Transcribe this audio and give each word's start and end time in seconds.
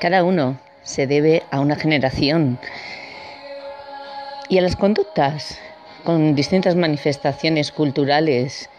Cada 0.00 0.22
uno 0.22 0.56
se 0.84 1.08
debe 1.08 1.42
a 1.50 1.58
una 1.58 1.74
generación 1.74 2.58
y 4.48 4.58
a 4.58 4.62
las 4.62 4.76
conductas 4.76 5.58
con 6.04 6.36
distintas 6.36 6.76
manifestaciones 6.76 7.72
culturales 7.72 8.70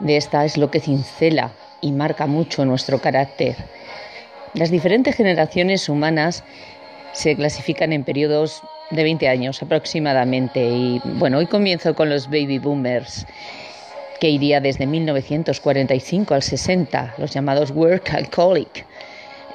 de 0.00 0.16
esta 0.16 0.44
es 0.44 0.56
lo 0.56 0.72
que 0.72 0.80
cincela 0.80 1.52
y 1.80 1.92
marca 1.92 2.26
mucho 2.26 2.64
nuestro 2.64 3.00
carácter. 3.00 3.54
Las 4.54 4.72
diferentes 4.72 5.14
generaciones 5.14 5.88
humanas 5.88 6.42
se 7.12 7.36
clasifican 7.36 7.92
en 7.92 8.02
periodos 8.02 8.60
de 8.90 9.04
20 9.04 9.28
años 9.28 9.62
aproximadamente 9.62 10.68
y 10.68 11.00
bueno, 11.04 11.38
hoy 11.38 11.46
comienzo 11.46 11.94
con 11.94 12.10
los 12.10 12.26
baby 12.26 12.58
boomers 12.58 13.24
que 14.18 14.30
iría 14.30 14.60
desde 14.60 14.86
1945 14.86 16.34
al 16.34 16.42
60, 16.42 17.14
los 17.18 17.32
llamados 17.32 17.70
work 17.70 18.12
alcoholic. 18.12 18.84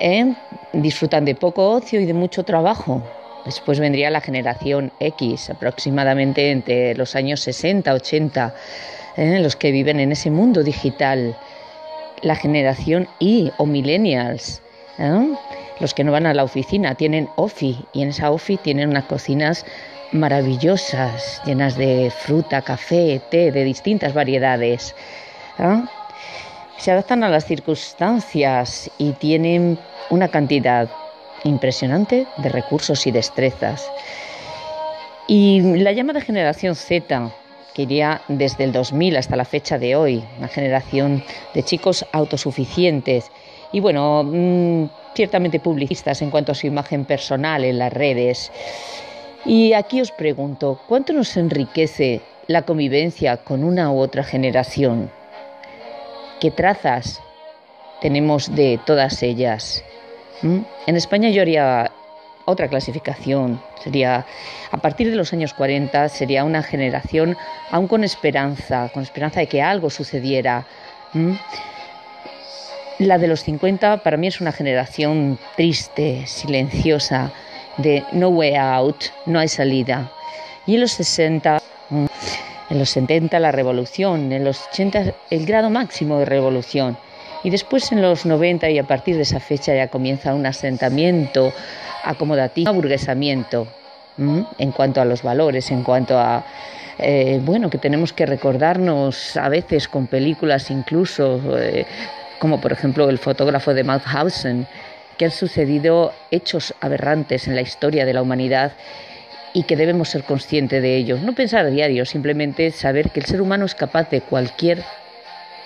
¿Eh? 0.01 0.33
Disfrutan 0.73 1.23
de 1.25 1.35
poco 1.35 1.69
ocio 1.69 2.01
y 2.01 2.05
de 2.05 2.13
mucho 2.13 2.43
trabajo. 2.43 3.01
Después 3.45 3.79
vendría 3.79 4.09
la 4.09 4.21
generación 4.21 4.91
X, 4.99 5.49
aproximadamente 5.49 6.51
entre 6.51 6.95
los 6.95 7.15
años 7.15 7.39
60, 7.41 7.93
80, 7.93 8.53
¿eh? 9.17 9.39
los 9.39 9.55
que 9.55 9.71
viven 9.71 9.99
en 9.99 10.11
ese 10.11 10.29
mundo 10.29 10.63
digital. 10.63 11.37
La 12.21 12.35
generación 12.35 13.07
Y 13.19 13.51
o 13.57 13.65
millennials, 13.65 14.61
¿eh? 14.99 15.33
los 15.79 15.93
que 15.93 16.03
no 16.03 16.11
van 16.11 16.27
a 16.27 16.33
la 16.33 16.43
oficina, 16.43 16.95
tienen 16.95 17.29
OFI 17.35 17.85
y 17.93 18.03
en 18.03 18.09
esa 18.09 18.31
OFI 18.31 18.57
tienen 18.57 18.89
unas 18.89 19.05
cocinas 19.05 19.65
maravillosas, 20.11 21.41
llenas 21.45 21.77
de 21.77 22.11
fruta, 22.11 22.61
café, 22.61 23.21
té, 23.31 23.51
de 23.51 23.63
distintas 23.63 24.13
variedades. 24.13 24.93
Se 26.81 26.89
adaptan 26.89 27.23
a 27.23 27.29
las 27.29 27.45
circunstancias 27.45 28.89
y 28.97 29.11
tienen 29.11 29.77
una 30.09 30.29
cantidad 30.29 30.89
impresionante 31.43 32.25
de 32.37 32.49
recursos 32.49 33.05
y 33.05 33.11
destrezas. 33.11 33.87
Y 35.27 35.61
la 35.61 35.91
llamada 35.91 36.21
generación 36.21 36.73
Z, 36.73 37.29
que 37.75 37.83
iría 37.83 38.23
desde 38.29 38.63
el 38.63 38.71
2000 38.71 39.15
hasta 39.17 39.35
la 39.35 39.45
fecha 39.45 39.77
de 39.77 39.95
hoy, 39.95 40.23
una 40.39 40.47
generación 40.47 41.23
de 41.53 41.61
chicos 41.61 42.03
autosuficientes 42.11 43.29
y 43.71 43.79
bueno, 43.79 44.23
mm, 44.23 44.89
ciertamente 45.13 45.59
publicistas 45.59 46.23
en 46.23 46.31
cuanto 46.31 46.51
a 46.51 46.55
su 46.55 46.65
imagen 46.65 47.05
personal 47.05 47.63
en 47.63 47.77
las 47.77 47.93
redes. 47.93 48.51
Y 49.45 49.73
aquí 49.73 50.01
os 50.01 50.09
pregunto, 50.09 50.81
¿cuánto 50.87 51.13
nos 51.13 51.37
enriquece 51.37 52.21
la 52.47 52.63
convivencia 52.63 53.37
con 53.37 53.63
una 53.63 53.91
u 53.91 53.99
otra 53.99 54.23
generación? 54.23 55.20
¿Qué 56.41 56.49
trazas 56.49 57.21
tenemos 58.01 58.55
de 58.55 58.79
todas 58.83 59.21
ellas? 59.21 59.83
¿Mm? 60.41 60.61
En 60.87 60.97
España 60.97 61.29
yo 61.29 61.43
haría 61.43 61.91
otra 62.45 62.67
clasificación. 62.67 63.61
Sería, 63.83 64.25
a 64.71 64.77
partir 64.77 65.11
de 65.11 65.15
los 65.15 65.33
años 65.33 65.53
40, 65.53 66.09
sería 66.09 66.43
una 66.43 66.63
generación 66.63 67.37
aún 67.69 67.87
con 67.87 68.03
esperanza, 68.03 68.89
con 68.91 69.03
esperanza 69.03 69.39
de 69.39 69.45
que 69.45 69.61
algo 69.61 69.91
sucediera. 69.91 70.65
¿Mm? 71.13 71.33
La 72.97 73.19
de 73.19 73.27
los 73.27 73.43
50 73.43 73.97
para 73.97 74.17
mí 74.17 74.25
es 74.25 74.41
una 74.41 74.51
generación 74.51 75.37
triste, 75.55 76.25
silenciosa, 76.25 77.31
de 77.77 78.03
no 78.13 78.29
way 78.29 78.55
out, 78.55 79.05
no 79.27 79.37
hay 79.37 79.47
salida. 79.47 80.11
Y 80.65 80.73
en 80.73 80.81
los 80.81 80.93
60, 80.93 81.59
mm, 81.59 81.70
en 82.71 82.79
los 82.79 82.89
70 82.91 83.37
la 83.39 83.51
revolución, 83.51 84.31
en 84.31 84.45
los 84.45 84.67
80 84.71 85.13
el 85.29 85.45
grado 85.45 85.69
máximo 85.69 86.19
de 86.19 86.25
revolución. 86.25 86.97
Y 87.43 87.49
después 87.49 87.91
en 87.91 88.01
los 88.01 88.25
90 88.25 88.69
y 88.69 88.79
a 88.79 88.83
partir 88.83 89.17
de 89.17 89.23
esa 89.23 89.41
fecha 89.41 89.75
ya 89.75 89.89
comienza 89.89 90.33
un 90.33 90.45
asentamiento 90.45 91.51
acomodativo, 92.03 92.71
un 92.71 92.75
aburguesamiento 92.77 93.67
en 94.17 94.71
cuanto 94.71 95.01
a 95.01 95.05
los 95.05 95.21
valores, 95.21 95.69
en 95.71 95.83
cuanto 95.83 96.17
a, 96.17 96.45
eh, 96.97 97.41
bueno, 97.43 97.69
que 97.69 97.77
tenemos 97.77 98.13
que 98.13 98.25
recordarnos 98.25 99.35
a 99.35 99.49
veces 99.49 99.89
con 99.89 100.07
películas 100.07 100.71
incluso, 100.71 101.41
eh, 101.57 101.85
como 102.39 102.61
por 102.61 102.71
ejemplo 102.71 103.09
el 103.09 103.17
fotógrafo 103.17 103.73
de 103.73 103.83
Mauthausen, 103.83 104.65
que 105.17 105.25
han 105.25 105.31
sucedido 105.31 106.13
hechos 106.29 106.73
aberrantes 106.79 107.47
en 107.47 107.55
la 107.55 107.61
historia 107.61 108.05
de 108.05 108.13
la 108.13 108.21
humanidad 108.21 108.71
y 109.53 109.63
que 109.63 109.75
debemos 109.75 110.09
ser 110.09 110.23
conscientes 110.23 110.81
de 110.81 110.95
ellos. 110.95 111.21
No 111.21 111.33
pensar 111.33 111.65
a 111.65 111.69
diario, 111.69 112.05
simplemente 112.05 112.71
saber 112.71 113.09
que 113.11 113.19
el 113.19 113.25
ser 113.25 113.41
humano 113.41 113.65
es 113.65 113.75
capaz 113.75 114.09
de 114.09 114.21
cualquier 114.21 114.83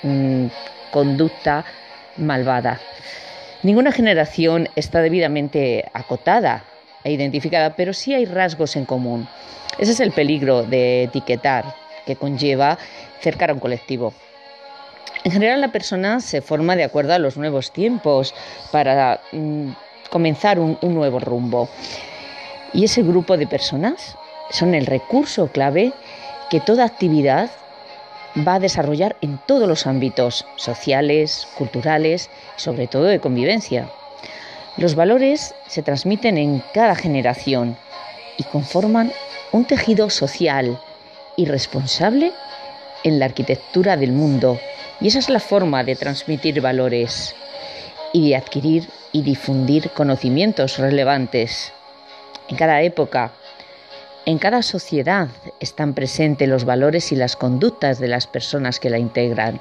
mm, 0.03 0.47
conducta 0.91 1.65
malvada. 2.17 2.79
Ninguna 3.63 3.91
generación 3.91 4.69
está 4.75 5.01
debidamente 5.01 5.85
acotada 5.93 6.63
e 7.03 7.11
identificada, 7.11 7.75
pero 7.75 7.93
sí 7.93 8.13
hay 8.13 8.25
rasgos 8.25 8.75
en 8.75 8.85
común. 8.85 9.27
Ese 9.77 9.91
es 9.91 9.99
el 9.99 10.11
peligro 10.11 10.63
de 10.63 11.03
etiquetar 11.03 11.65
que 12.05 12.15
conlleva 12.15 12.77
cercar 13.21 13.49
a 13.49 13.53
un 13.53 13.59
colectivo. 13.59 14.13
En 15.23 15.31
general 15.31 15.61
la 15.61 15.71
persona 15.71 16.19
se 16.19 16.41
forma 16.41 16.75
de 16.75 16.83
acuerdo 16.83 17.13
a 17.13 17.19
los 17.19 17.37
nuevos 17.37 17.71
tiempos 17.71 18.35
para 18.71 19.21
mm, 19.31 19.69
comenzar 20.11 20.59
un, 20.59 20.77
un 20.81 20.93
nuevo 20.93 21.19
rumbo. 21.19 21.67
Y 22.75 22.83
ese 22.83 23.03
grupo 23.03 23.37
de 23.37 23.47
personas 23.47 24.17
son 24.51 24.75
el 24.75 24.85
recurso 24.85 25.47
clave 25.47 25.93
que 26.49 26.59
toda 26.59 26.83
actividad 26.83 27.49
va 28.45 28.55
a 28.55 28.59
desarrollar 28.59 29.15
en 29.21 29.39
todos 29.47 29.65
los 29.65 29.87
ámbitos 29.87 30.45
sociales, 30.57 31.47
culturales 31.57 32.29
y 32.57 32.61
sobre 32.61 32.87
todo 32.87 33.05
de 33.05 33.21
convivencia. 33.21 33.89
Los 34.75 34.95
valores 34.95 35.55
se 35.67 35.83
transmiten 35.83 36.37
en 36.37 36.61
cada 36.73 36.95
generación 36.95 37.77
y 38.37 38.43
conforman 38.43 39.13
un 39.53 39.63
tejido 39.63 40.09
social 40.09 40.77
y 41.37 41.45
responsable 41.45 42.33
en 43.05 43.19
la 43.19 43.25
arquitectura 43.25 43.95
del 43.95 44.11
mundo 44.11 44.59
y 44.99 45.07
esa 45.07 45.19
es 45.19 45.29
la 45.29 45.39
forma 45.39 45.85
de 45.85 45.95
transmitir 45.95 46.59
valores 46.59 47.35
y 48.11 48.29
de 48.29 48.35
adquirir 48.35 48.89
y 49.13 49.21
difundir 49.21 49.91
conocimientos 49.91 50.77
relevantes. 50.77 51.71
En 52.47 52.57
cada 52.57 52.81
época, 52.81 53.31
en 54.25 54.37
cada 54.37 54.61
sociedad 54.61 55.29
están 55.59 55.93
presentes 55.93 56.47
los 56.47 56.65
valores 56.65 57.11
y 57.11 57.15
las 57.15 57.35
conductas 57.35 57.99
de 57.99 58.07
las 58.07 58.27
personas 58.27 58.79
que 58.79 58.89
la 58.89 58.99
integran. 58.99 59.59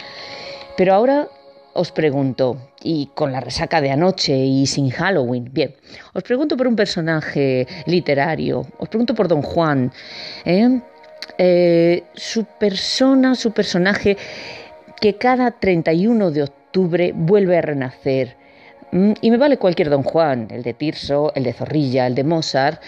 Pero 0.77 0.95
ahora 0.95 1.29
os 1.73 1.93
pregunto, 1.93 2.57
y 2.83 3.11
con 3.15 3.33
la 3.33 3.41
resaca 3.41 3.81
de 3.81 3.91
anoche 3.91 4.37
y 4.37 4.67
sin 4.67 4.91
Halloween, 4.91 5.51
bien, 5.53 5.75
os 6.13 6.23
pregunto 6.23 6.57
por 6.57 6.69
un 6.69 6.77
personaje 6.77 7.67
literario, 7.87 8.67
os 8.79 8.89
pregunto 8.89 9.15
por 9.15 9.29
Don 9.29 9.43
Juan, 9.43 9.93
¿eh? 10.45 10.81
Eh, 11.39 12.05
su 12.15 12.45
persona, 12.45 13.35
su 13.35 13.51
personaje 13.53 14.17
que 15.01 15.17
cada 15.17 15.51
31 15.51 16.31
de 16.31 16.43
octubre 16.45 17.13
vuelve 17.15 17.59
a 17.59 17.63
renacer. 17.63 18.37
Mm, 18.95 19.15
y 19.21 19.33
me 19.33 19.39
vale 19.39 19.57
cualquier 19.57 19.91
Don 19.91 20.05
Juan, 20.05 20.47
el 20.53 20.63
de 20.63 20.73
Tirso, 20.73 21.33
el 21.35 21.43
de 21.43 21.53
Zorrilla, 21.53 22.07
el 22.07 22.15
de 22.15 22.23
Mozart, 22.23 22.81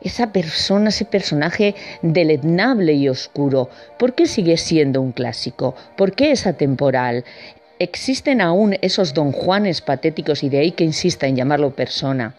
esa 0.00 0.32
persona, 0.32 0.88
ese 0.88 1.04
personaje 1.04 1.74
deleznable 2.00 2.94
y 2.94 3.10
oscuro, 3.10 3.68
¿por 3.98 4.14
qué 4.14 4.24
sigue 4.24 4.56
siendo 4.56 5.02
un 5.02 5.12
clásico? 5.12 5.74
¿Por 5.98 6.12
qué 6.12 6.30
es 6.30 6.46
atemporal? 6.46 7.26
¿Existen 7.78 8.40
aún 8.40 8.78
esos 8.80 9.12
Don 9.12 9.32
Juanes 9.32 9.82
patéticos 9.82 10.42
y 10.42 10.48
de 10.48 10.60
ahí 10.60 10.72
que 10.72 10.84
insista 10.84 11.26
en 11.26 11.36
llamarlo 11.36 11.74
persona? 11.74 12.34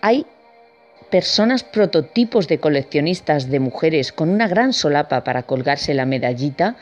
Hay 0.00 0.24
personas 1.10 1.64
prototipos 1.64 2.46
de 2.46 2.58
coleccionistas 2.58 3.50
de 3.50 3.58
mujeres 3.58 4.12
con 4.12 4.28
una 4.28 4.46
gran 4.46 4.72
solapa 4.72 5.24
para 5.24 5.42
colgarse 5.42 5.92
la 5.92 6.06
medallita. 6.06 6.76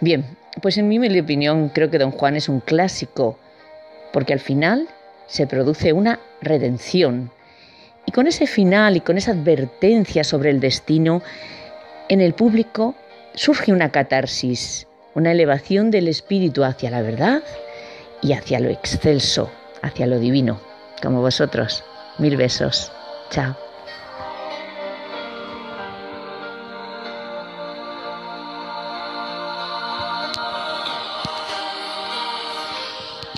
Bien, 0.00 0.24
pues 0.62 0.78
en 0.78 0.88
mi 0.88 1.20
opinión 1.20 1.68
creo 1.68 1.90
que 1.90 1.98
Don 1.98 2.10
Juan 2.10 2.36
es 2.36 2.48
un 2.48 2.60
clásico, 2.60 3.38
porque 4.10 4.32
al 4.32 4.40
final 4.40 4.88
se 5.26 5.46
produce 5.46 5.92
una 5.92 6.20
redención. 6.40 7.30
Y 8.06 8.12
con 8.12 8.26
ese 8.26 8.46
final 8.46 8.96
y 8.96 9.00
con 9.00 9.16
esa 9.16 9.32
advertencia 9.32 10.24
sobre 10.24 10.50
el 10.50 10.60
destino, 10.60 11.22
en 12.08 12.20
el 12.20 12.34
público 12.34 12.94
surge 13.34 13.72
una 13.72 13.90
catarsis, 13.90 14.86
una 15.14 15.32
elevación 15.32 15.90
del 15.90 16.08
espíritu 16.08 16.64
hacia 16.64 16.90
la 16.90 17.02
verdad 17.02 17.42
y 18.22 18.32
hacia 18.32 18.60
lo 18.60 18.68
excelso, 18.68 19.50
hacia 19.82 20.06
lo 20.06 20.18
divino, 20.18 20.60
como 21.02 21.20
vosotros. 21.20 21.84
Mil 22.18 22.36
besos. 22.36 22.92
Chao. 23.30 23.63